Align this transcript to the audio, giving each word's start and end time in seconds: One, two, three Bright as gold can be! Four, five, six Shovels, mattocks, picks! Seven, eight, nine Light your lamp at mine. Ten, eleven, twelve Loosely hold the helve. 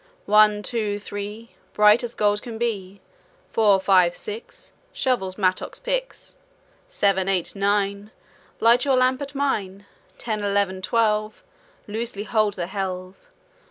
One, 0.25 0.63
two, 0.63 0.97
three 0.97 1.51
Bright 1.73 2.03
as 2.03 2.15
gold 2.15 2.41
can 2.41 2.57
be! 2.57 3.01
Four, 3.51 3.79
five, 3.79 4.15
six 4.15 4.73
Shovels, 4.91 5.37
mattocks, 5.37 5.77
picks! 5.77 6.33
Seven, 6.87 7.29
eight, 7.29 7.55
nine 7.55 8.09
Light 8.59 8.83
your 8.83 8.97
lamp 8.97 9.21
at 9.21 9.35
mine. 9.35 9.85
Ten, 10.17 10.43
eleven, 10.43 10.81
twelve 10.81 11.43
Loosely 11.87 12.23
hold 12.23 12.55
the 12.55 12.65
helve. 12.65 13.13